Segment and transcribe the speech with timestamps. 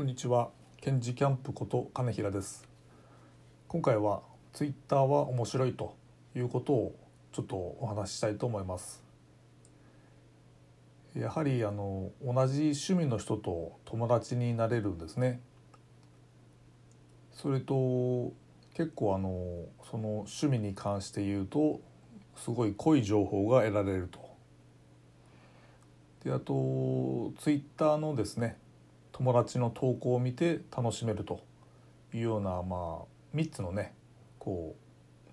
[0.00, 0.48] こんにちは、
[0.80, 2.66] ケンジキャンプこと金平です。
[3.68, 4.22] 今回は
[4.54, 5.94] ツイッターは面白いと
[6.34, 6.94] いうことを
[7.32, 9.04] ちょっとお話ししたいと思います。
[11.14, 15.38] やはりあの同じ趣味の人と友達になれるんですね。
[17.34, 18.32] それと
[18.72, 21.78] 結構あのその趣味に関して言うと
[22.36, 24.18] すごい濃い情報が得られると。
[26.24, 28.56] であとツイッターのですね
[29.20, 31.40] 友達の投稿を見て楽しめると
[32.14, 33.92] いうようなまあ3つのね
[34.38, 34.74] こ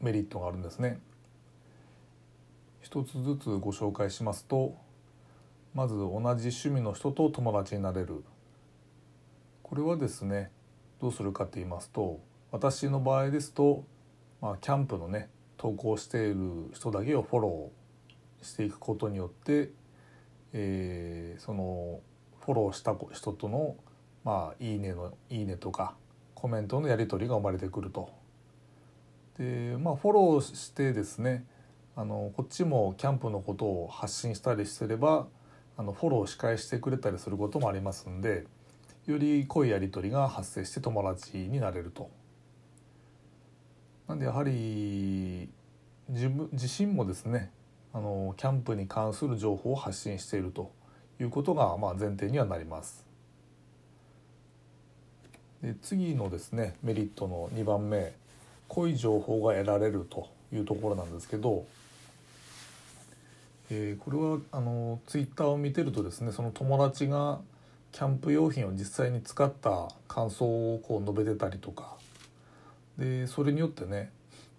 [0.00, 0.98] うメリットがあるんですね。
[2.80, 4.74] 一つずつご紹介しますと
[5.72, 8.24] まず同じ趣味の人と友達になれる
[9.62, 10.50] これはですね
[11.00, 12.18] どうするかと言いますと
[12.50, 13.84] 私の場合ですと、
[14.40, 19.70] まあ、キャンプのね投稿している人だけをフォローしていくことによって、
[20.52, 22.00] えー、その
[22.46, 23.74] フォローした人との
[24.24, 25.94] まあいいねのいいねとか
[26.34, 28.10] コメントのやり取りが生まれてくると。
[29.36, 31.44] でまあフォローしてですね
[31.96, 35.26] あのこっちもキャンプのことを発信したりすれば
[35.76, 38.46] あのフォローし返してくれたりすることもありますんで
[39.06, 42.10] より濃いやり取りが発生して友達になれると。
[44.06, 45.50] なんでやはり
[46.08, 47.50] 自分自身もですね
[47.92, 50.70] あのキャンプに関する情報を発信していると
[51.20, 53.04] いうことがまあ前提にはなります。
[55.62, 58.12] で次のですねメリットの2番目
[58.68, 61.64] 濃い情報が得られるというところなんですけど、
[63.70, 67.40] えー、これはあのツイッターを見てるとですねその友達が
[67.92, 71.94] キャンプ用品を実際に使った感想をこう述べてたりとか
[72.98, 74.10] でそれによってね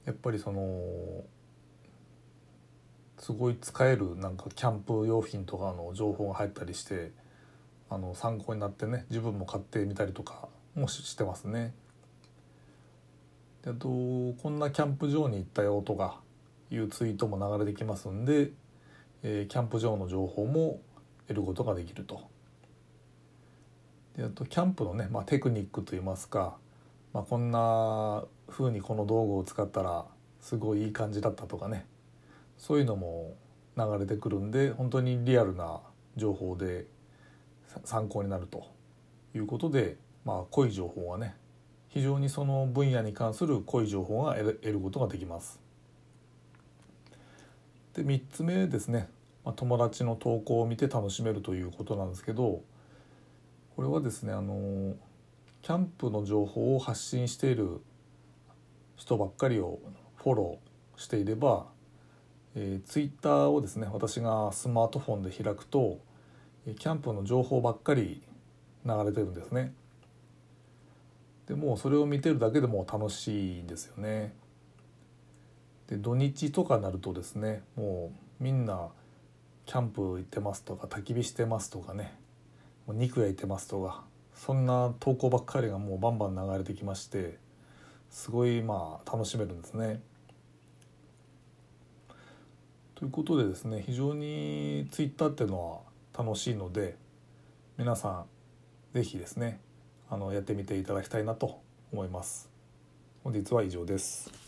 [0.06, 0.82] やっぱりその
[3.20, 7.12] すごい使えるなんかキャンプ用品とかの情報が入ったりして
[7.90, 11.74] あの参考になってね自分も買ってみたりとかもしてますね。
[13.64, 16.20] であとこんなキャンプ場に行ったよとか
[16.70, 18.52] いうツイートも流れてきますんで、
[19.24, 20.80] えー、キャンプ場の情報も
[21.28, 22.22] 得ることができると。
[24.16, 26.58] であとキャンプのね、まあ、テクニックといいますか、
[27.14, 30.06] まあ、こんな風にこの道具を使ったら
[30.42, 31.86] すごいいい感じだったとかね
[32.58, 33.36] そういうのも
[33.78, 35.82] 流れてくるんで本当にリアルな
[36.16, 36.86] 情報で
[37.86, 38.68] 参考になると
[39.36, 41.36] いうことで、まあ、濃い情報はね
[41.90, 45.60] 非常にその分野に関する濃い情報が得ることができます。
[47.94, 49.10] で3つ目ですね、
[49.44, 52.62] まあ、友達の投稿を見て楽しめるということなんですけど
[53.76, 54.96] これはですねあの
[55.64, 57.82] キャンプの情報を発信している
[58.96, 59.80] 人ばっかりを
[60.16, 61.68] フォローしていれば、
[62.60, 66.00] えー、ツイッターをですね私がスマートフォンで開くと
[66.66, 68.24] キャンプの情報ばっかり
[68.84, 69.74] 流れてるんですね。
[71.48, 74.34] でもうそれを見てるだけでも楽しいんですよね。
[75.88, 78.90] で土日とかになるとですねもうみんな
[79.68, 82.18] キャンプ行ってますとか焚き火してますとかね
[82.88, 84.04] もう肉焼いてますとか
[84.34, 87.38] そんな投稿ばっかりがもうバンバン流れてきまして
[88.10, 90.02] すごいまあ楽しめるんですね。
[92.98, 95.84] ということでですね非常にツイッターっていうの
[96.16, 96.96] は楽しいので
[97.78, 98.26] 皆さん
[98.96, 99.60] 是非ですね
[100.10, 101.62] あのやってみていただきたいなと
[101.94, 102.50] 思います。
[103.24, 104.47] 本日は以上です。